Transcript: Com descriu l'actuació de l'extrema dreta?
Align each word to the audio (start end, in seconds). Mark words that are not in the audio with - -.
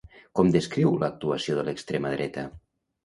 Com 0.37 0.47
descriu 0.53 0.95
l'actuació 1.03 1.59
de 1.59 1.67
l'extrema 1.69 2.15
dreta? 2.19 2.47